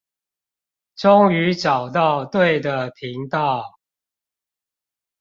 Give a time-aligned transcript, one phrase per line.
[0.97, 3.77] 終於找到對的頻道